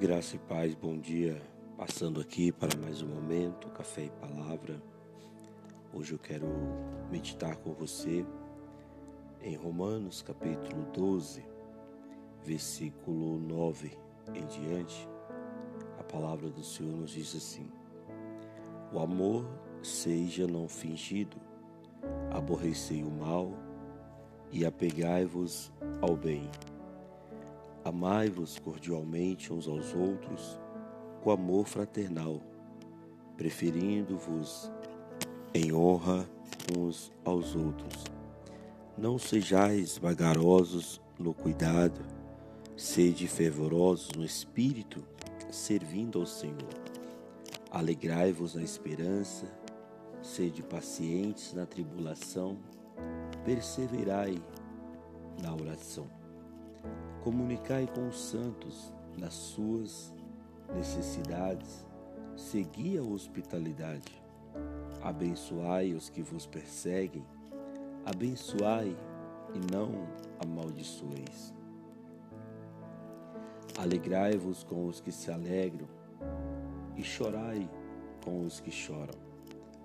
[0.00, 1.42] Graça e paz, bom dia.
[1.76, 4.82] Passando aqui para mais um momento, café e palavra.
[5.92, 6.46] Hoje eu quero
[7.10, 8.24] meditar com você
[9.42, 11.44] em Romanos capítulo 12,
[12.42, 13.92] versículo 9
[14.34, 15.06] em diante.
[15.98, 17.68] A palavra do Senhor nos diz assim:
[18.94, 19.46] O amor
[19.82, 21.36] seja não fingido,
[22.30, 23.52] aborrecei o mal
[24.50, 25.70] e apegai-vos
[26.00, 26.48] ao bem.
[27.90, 30.56] Amai-vos cordialmente uns aos outros
[31.24, 32.40] com amor fraternal,
[33.36, 34.70] preferindo-vos
[35.52, 36.24] em honra
[36.78, 38.04] uns aos outros.
[38.96, 42.00] Não sejais vagarosos no cuidado,
[42.76, 45.04] sede fervorosos no espírito,
[45.50, 46.72] servindo ao Senhor.
[47.72, 49.46] Alegrai-vos na esperança,
[50.22, 52.56] sede pacientes na tribulação,
[53.44, 54.40] perseverai
[55.42, 56.19] na oração.
[57.22, 60.14] Comunicai com os santos nas suas
[60.74, 61.86] necessidades,
[62.36, 64.22] segui a hospitalidade.
[65.02, 67.24] Abençoai os que vos perseguem,
[68.04, 68.96] abençoai
[69.54, 70.06] e não
[70.42, 71.54] amaldiçoeis.
[73.78, 75.88] Alegrai-vos com os que se alegram
[76.96, 77.68] e chorai
[78.24, 79.18] com os que choram.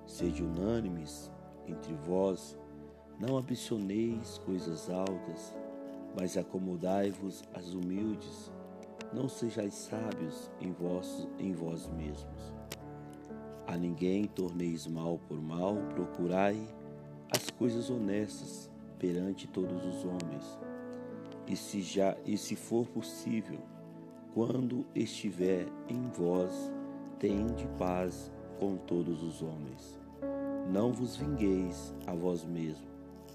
[0.06, 1.32] Sede unânimes
[1.68, 2.58] entre vós,
[3.20, 5.56] não ambicioneis coisas altas,
[6.18, 8.52] mas acomodai-vos às humildes.
[9.14, 12.54] Não sejais sábios em vós, em vós mesmos.
[13.68, 16.58] A ninguém torneis mal por mal, procurai
[17.36, 20.60] as coisas honestas perante todos os homens.
[21.48, 23.60] E se já e se for possível,
[24.34, 26.72] quando estiver em vós,
[27.20, 30.00] tende paz com todos os homens.
[30.72, 32.88] Não vos vingueis a vós mesmos,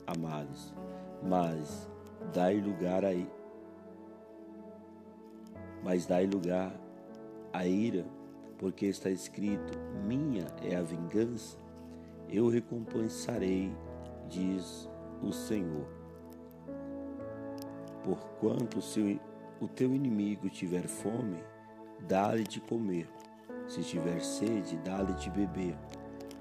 [0.06, 0.74] amados,
[1.22, 1.89] mas
[2.32, 3.10] dai lugar a
[5.82, 6.72] mas dai lugar
[7.52, 8.04] à ira,
[8.58, 11.56] porque está escrito: Minha é a vingança,
[12.28, 13.72] eu recompensarei,
[14.28, 14.88] diz
[15.22, 15.86] o Senhor.
[18.04, 19.20] Porquanto se
[19.60, 21.42] o teu inimigo tiver fome,
[22.08, 23.08] dá-lhe de comer.
[23.66, 25.76] Se tiver sede, dá-lhe de beber,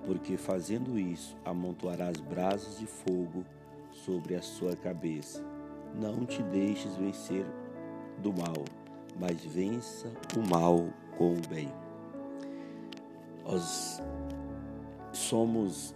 [0.05, 3.45] porque fazendo isso amontoarás brasas de fogo
[3.91, 5.58] sobre a sua cabeça.
[5.95, 7.45] Não te deixes vencer
[8.19, 8.63] do mal,
[9.19, 11.71] mas vença o mal com o bem.
[13.43, 14.01] Nós
[15.11, 15.95] somos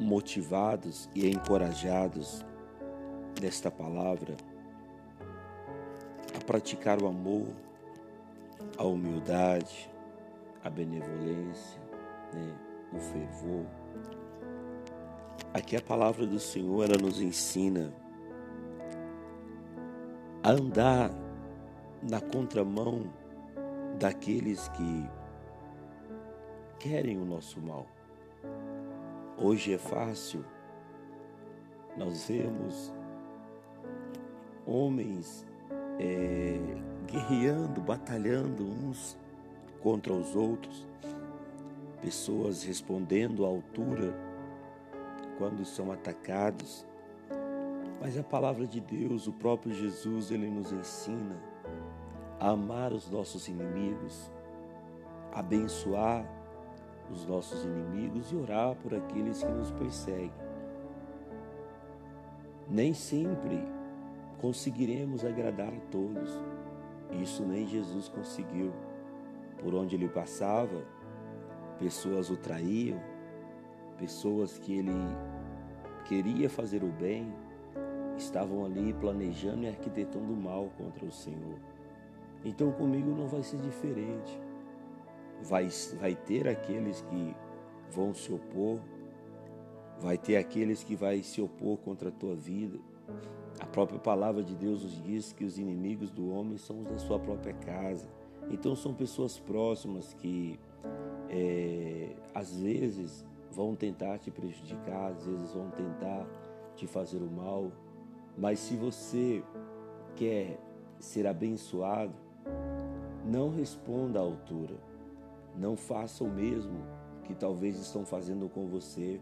[0.00, 2.44] motivados e encorajados
[3.40, 4.36] nesta palavra
[6.36, 7.48] a praticar o amor,
[8.76, 9.90] a humildade,
[10.62, 11.80] a benevolência,
[12.32, 12.56] né,
[12.92, 13.66] o fervor.
[15.52, 17.92] Aqui a palavra do Senhor ela nos ensina
[20.44, 21.10] a andar
[22.02, 23.10] na contramão
[23.98, 25.10] daqueles que
[26.78, 27.86] querem o nosso mal.
[29.38, 30.44] Hoje é fácil.
[31.96, 32.92] Nós vemos
[34.66, 35.46] homens
[35.98, 36.60] é,
[37.06, 39.16] guerreando, batalhando uns
[39.80, 40.86] contra os outros,
[42.02, 44.14] pessoas respondendo à altura
[45.38, 46.86] quando são atacados
[48.00, 51.40] mas a palavra de Deus, o próprio Jesus, ele nos ensina
[52.38, 54.30] a amar os nossos inimigos,
[55.32, 56.26] abençoar
[57.10, 60.32] os nossos inimigos e orar por aqueles que nos perseguem.
[62.68, 63.62] Nem sempre
[64.40, 66.30] conseguiremos agradar a todos.
[67.22, 68.72] Isso nem Jesus conseguiu.
[69.58, 70.82] Por onde ele passava,
[71.78, 73.00] pessoas o traíam,
[73.98, 74.92] pessoas que ele
[76.04, 77.32] queria fazer o bem,
[78.16, 81.58] estavam ali planejando e arquitetando o mal contra o Senhor.
[82.44, 84.38] Então comigo não vai ser diferente.
[85.42, 87.36] Vai, vai ter aqueles que
[87.90, 88.78] vão se opor,
[89.98, 92.78] vai ter aqueles que vai se opor contra a tua vida.
[93.60, 96.98] A própria palavra de Deus nos diz que os inimigos do homem são os da
[96.98, 98.08] sua própria casa.
[98.50, 100.58] Então são pessoas próximas que
[101.30, 106.26] é, às vezes vão tentar te prejudicar, às vezes vão tentar
[106.74, 107.70] te fazer o mal,
[108.36, 109.42] mas se você
[110.16, 110.58] quer
[110.98, 112.14] ser abençoado,
[113.24, 114.76] não responda à altura.
[115.56, 116.78] Não faça o mesmo
[117.24, 119.20] que talvez estão fazendo com você.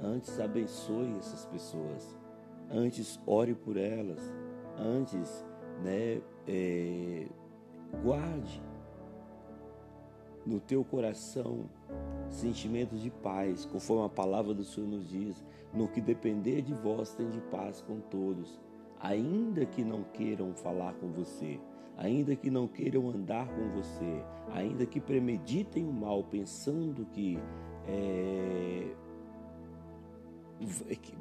[0.00, 2.16] Antes abençoe essas pessoas.
[2.70, 4.20] Antes ore por elas.
[4.76, 5.44] Antes,
[5.82, 7.26] né, é,
[8.02, 8.62] guarde
[10.44, 11.66] no teu coração
[12.28, 15.44] sentimentos de paz, conforme a palavra do Senhor nos diz.
[15.72, 18.60] No que depender de vós, tem de paz com todos,
[19.00, 21.58] ainda que não queiram falar com você,
[21.96, 24.22] ainda que não queiram andar com você,
[24.52, 27.38] ainda que premeditem o mal, pensando que
[27.86, 28.94] é,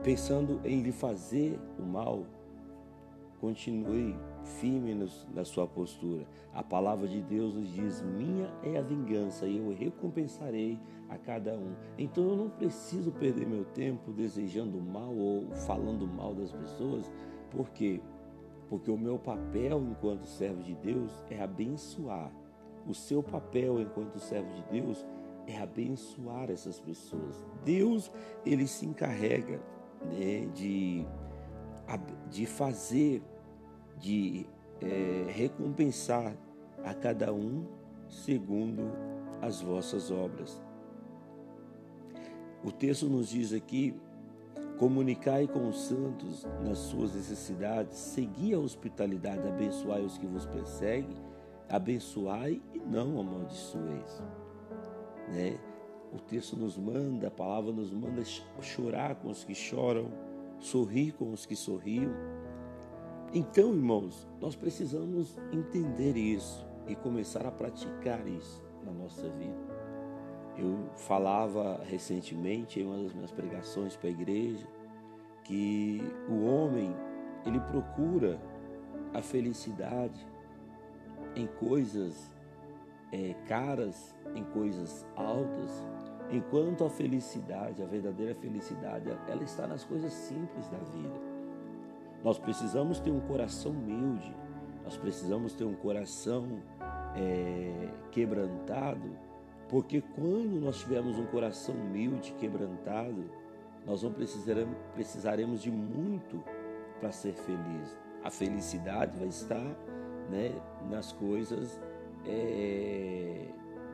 [0.03, 2.25] pensando em lhe fazer o mal,
[3.41, 4.15] continue
[4.59, 4.95] firme
[5.33, 6.25] na sua postura.
[6.53, 10.79] A palavra de Deus nos diz: Minha é a vingança e eu recompensarei
[11.09, 11.73] a cada um.
[11.97, 17.11] Então eu não preciso perder meu tempo desejando mal ou falando mal das pessoas,
[17.49, 17.99] por quê?
[18.69, 22.31] Porque o meu papel enquanto servo de Deus é abençoar.
[22.87, 25.05] O seu papel enquanto servo de Deus
[25.45, 27.45] é abençoar essas pessoas.
[27.65, 28.11] Deus,
[28.45, 29.61] ele se encarrega
[30.05, 31.05] né, de,
[32.29, 33.21] de fazer,
[34.01, 34.45] de
[34.81, 36.35] é, recompensar
[36.83, 37.65] a cada um
[38.09, 38.91] segundo
[39.41, 40.61] as vossas obras.
[42.63, 43.95] O texto nos diz aqui:
[44.77, 51.15] comunicai com os santos nas suas necessidades, segui a hospitalidade, abençoai os que vos perseguem,
[51.69, 54.21] abençoai e não amaldiçoeis.
[55.29, 55.57] Né?
[56.13, 58.21] O texto nos manda, a palavra nos manda
[58.59, 60.11] chorar com os que choram,
[60.59, 62.11] sorrir com os que sorriam.
[63.33, 69.71] Então, irmãos, nós precisamos entender isso e começar a praticar isso na nossa vida.
[70.57, 74.67] Eu falava recentemente em uma das minhas pregações para a igreja
[75.45, 76.93] que o homem
[77.45, 78.37] ele procura
[79.13, 80.27] a felicidade
[81.33, 82.29] em coisas
[83.13, 85.85] é, caras, em coisas altas,
[86.29, 91.30] enquanto a felicidade, a verdadeira felicidade, ela está nas coisas simples da vida.
[92.23, 94.35] Nós precisamos ter um coração humilde,
[94.83, 96.59] nós precisamos ter um coração
[97.15, 99.09] é, quebrantado
[99.71, 103.23] porque quando nós tivermos um coração humilde, quebrantado,
[103.85, 106.43] nós não precisaremos, precisaremos de muito
[106.99, 107.97] para ser feliz.
[108.21, 109.63] A felicidade vai estar
[110.29, 110.51] né,
[110.89, 111.79] nas coisas
[112.25, 113.45] é,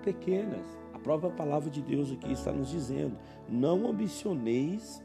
[0.03, 0.65] pequenas.
[0.95, 3.15] A própria palavra de Deus aqui está nos dizendo:
[3.47, 5.03] não ambicioneis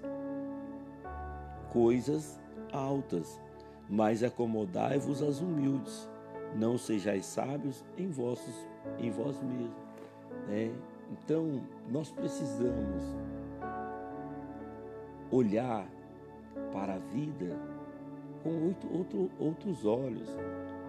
[1.70, 2.40] coisas
[2.72, 3.40] altas,
[3.88, 6.08] mas acomodai-vos às humildes.
[6.54, 8.54] Não sejais sábios em, vossos,
[8.98, 9.70] em vós mesmos.
[10.48, 10.72] Né?
[11.10, 13.02] Então, nós precisamos
[15.30, 15.86] olhar
[16.72, 17.58] para a vida
[18.42, 20.28] com outro, outro, outros olhos.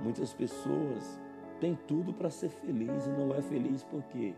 [0.01, 1.19] Muitas pessoas
[1.59, 4.33] têm tudo para ser feliz e não é feliz por quê?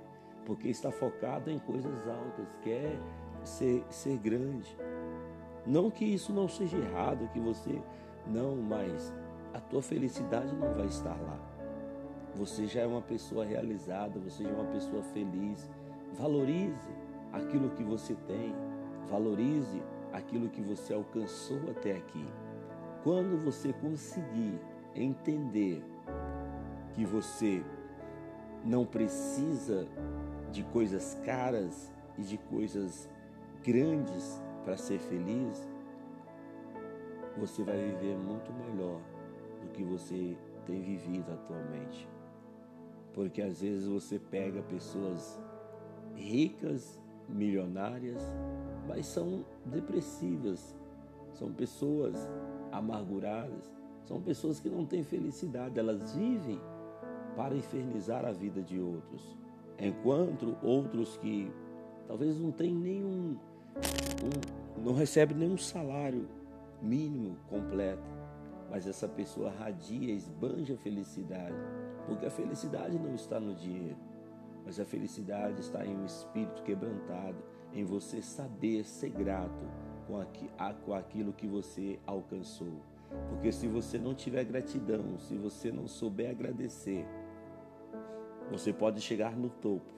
[0.46, 3.00] Porque está focado em coisas altas, quer
[3.44, 4.78] ser, ser grande.
[5.66, 7.82] Não que isso não seja errado, que você.
[8.28, 9.14] Não, mas
[9.54, 11.40] a tua felicidade não vai estar lá.
[12.36, 15.70] Você já é uma pessoa realizada, você já é uma pessoa feliz.
[16.14, 16.90] Valorize
[17.34, 18.54] aquilo que você tem,
[19.10, 19.82] valorize
[20.14, 22.26] aquilo que você alcançou até aqui.
[23.04, 24.60] Quando você conseguir
[24.94, 25.84] entender
[26.94, 27.64] que você
[28.64, 29.88] não precisa
[30.52, 33.10] de coisas caras e de coisas
[33.64, 35.70] grandes para ser feliz,
[37.38, 39.00] você vai viver muito melhor
[39.62, 40.36] do que você
[40.66, 42.10] tem vivido atualmente.
[43.14, 45.40] Porque às vezes você pega pessoas
[46.16, 48.22] ricas, milionárias,
[48.88, 50.76] mas são depressivas,
[51.34, 52.28] são pessoas
[52.72, 53.72] amarguradas,
[54.04, 56.60] são pessoas que não têm felicidade, elas vivem
[57.36, 59.36] para infernizar a vida de outros.
[59.78, 61.52] Enquanto outros que
[62.08, 63.38] talvez não têm nenhum, um,
[64.78, 66.28] não recebem nenhum salário
[66.82, 68.10] mínimo completo,
[68.70, 71.56] mas essa pessoa radia, esbanja felicidade
[72.06, 73.98] porque a felicidade não está no dinheiro,
[74.64, 77.38] mas a felicidade está em um espírito quebrantado,
[77.74, 79.66] em você saber ser grato
[80.08, 80.24] com,
[80.86, 82.82] com aquilo que você alcançou.
[83.30, 87.06] Porque se você não tiver gratidão, se você não souber agradecer,
[88.52, 89.94] você pode chegar no topo,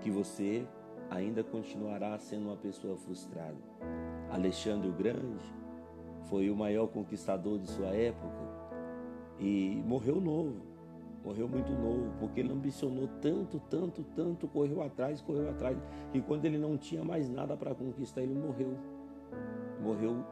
[0.00, 0.66] que você
[1.10, 3.56] ainda continuará sendo uma pessoa frustrada.
[4.30, 5.44] Alexandre o Grande
[6.28, 8.66] foi o maior conquistador de sua época
[9.38, 10.76] e morreu novo
[11.26, 15.76] morreu muito novo, porque ele ambicionou tanto, tanto, tanto, correu atrás, correu atrás,
[16.14, 18.78] e quando ele não tinha mais nada para conquistar, ele morreu.
[19.82, 20.24] Morreu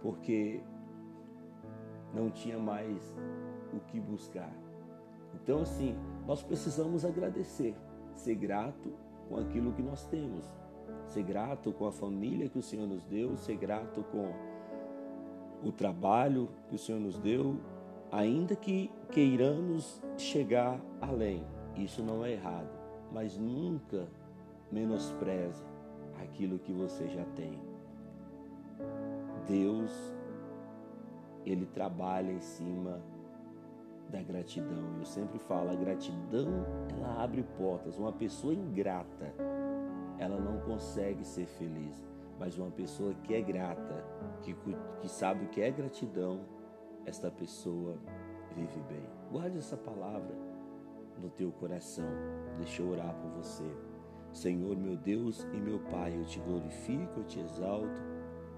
[0.00, 0.60] porque
[2.14, 3.18] não tinha mais
[3.72, 4.52] o que buscar.
[5.34, 7.74] Então, assim, nós precisamos agradecer,
[8.14, 8.92] ser grato
[9.28, 10.44] com aquilo que nós temos,
[11.06, 14.32] ser grato com a família que o Senhor nos deu, ser grato com
[15.66, 17.58] o trabalho que o Senhor nos deu,
[18.14, 22.70] Ainda que queiramos chegar além, isso não é errado,
[23.12, 24.06] mas nunca
[24.70, 25.64] menospreze
[26.22, 27.58] aquilo que você já tem.
[29.48, 29.90] Deus,
[31.44, 33.02] Ele trabalha em cima
[34.14, 34.96] da gratidão.
[35.00, 36.64] Eu sempre falo, a gratidão,
[36.96, 37.98] ela abre portas.
[37.98, 39.34] Uma pessoa ingrata,
[40.18, 42.06] ela não consegue ser feliz.
[42.38, 44.04] Mas uma pessoa que é grata,
[44.42, 44.54] que,
[45.00, 46.42] que sabe o que é gratidão,
[47.04, 47.96] esta pessoa
[48.54, 49.04] vive bem.
[49.32, 50.34] Guarde essa palavra
[51.20, 52.08] no teu coração.
[52.56, 53.68] Deixa eu orar por você.
[54.32, 58.02] Senhor, meu Deus e meu Pai, eu te glorifico, eu te exalto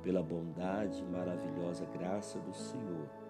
[0.03, 3.26] pela bondade maravilhosa graça do Senhor.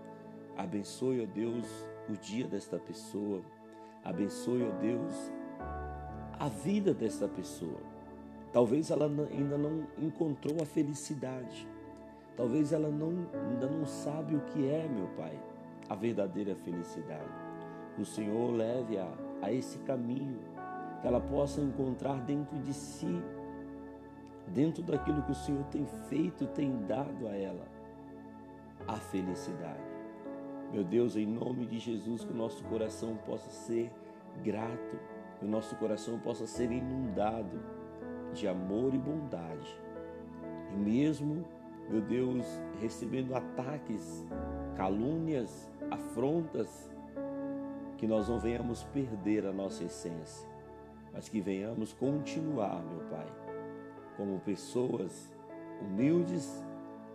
[0.57, 1.67] Abençoe, ó Deus,
[2.09, 3.43] o dia desta pessoa.
[4.03, 5.33] Abençoe, ó Deus,
[6.39, 7.81] a vida desta pessoa.
[8.53, 11.69] Talvez ela ainda não encontrou a felicidade.
[12.37, 15.39] Talvez ela não, ainda não sabe o que é, meu Pai,
[15.89, 17.29] a verdadeira felicidade.
[17.99, 20.39] O Senhor leve a, a esse caminho,
[21.01, 23.23] que ela possa encontrar dentro de si,
[24.49, 27.67] dentro daquilo que o Senhor tem feito, tem dado a ela,
[28.87, 29.86] a felicidade.
[30.73, 33.91] Meu Deus, em nome de Jesus, que o nosso coração possa ser
[34.43, 34.99] grato,
[35.39, 37.61] que o nosso coração possa ser inundado
[38.35, 39.81] de amor e bondade.
[40.73, 41.45] E mesmo,
[41.89, 42.45] meu Deus,
[42.81, 44.25] recebendo ataques,
[44.77, 46.91] calúnias, afrontas,
[47.97, 50.47] que nós não venhamos perder a nossa essência,
[51.13, 53.27] mas que venhamos continuar, meu Pai,
[54.17, 55.33] como pessoas
[55.81, 56.63] humildes,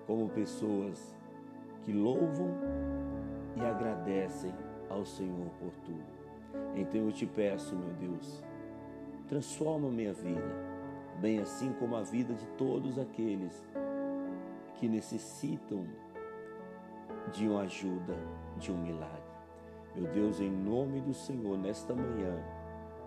[0.07, 1.15] como pessoas
[1.83, 2.49] que louvam
[3.55, 4.53] e agradecem
[4.89, 6.21] ao Senhor por tudo.
[6.75, 8.43] Então eu te peço, meu Deus,
[9.27, 10.55] transforma minha vida,
[11.19, 13.63] bem assim como a vida de todos aqueles
[14.75, 15.85] que necessitam
[17.31, 18.15] de uma ajuda,
[18.57, 19.21] de um milagre.
[19.95, 22.37] Meu Deus, em nome do Senhor, nesta manhã,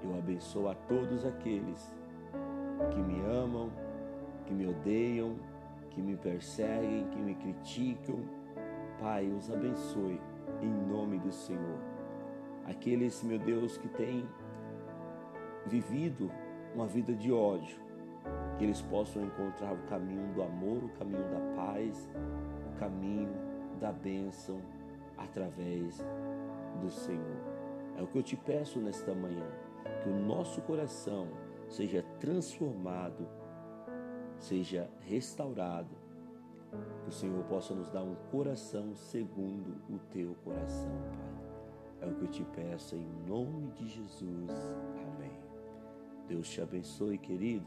[0.03, 1.95] eu abençoo a todos aqueles
[2.91, 3.71] que me amam,
[4.47, 5.37] que me odeiam,
[5.91, 8.21] que me perseguem, que me criticam.
[9.01, 10.21] Pai, os abençoe
[10.61, 11.79] em nome do Senhor.
[12.65, 14.27] Aqueles, meu Deus, que têm
[15.67, 16.31] vivido
[16.75, 17.77] uma vida de ódio,
[18.59, 22.09] que eles possam encontrar o caminho do amor, o caminho da paz,
[22.73, 23.29] o caminho
[23.81, 24.61] da bênção
[25.17, 26.05] através
[26.81, 27.55] do Senhor.
[27.97, 29.47] É o que eu te peço nesta manhã,
[30.03, 31.29] que o nosso coração
[31.69, 33.29] seja transformado,
[34.39, 36.04] seja restaurado
[37.03, 41.35] que o Senhor possa nos dar um coração segundo o teu coração, Pai.
[42.01, 44.51] É o que eu te peço em nome de Jesus.
[45.17, 45.33] Amém.
[46.29, 47.67] Deus te abençoe, querido.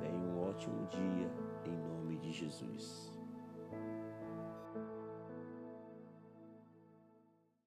[0.00, 1.30] Tenha um ótimo dia
[1.66, 3.09] em nome de Jesus.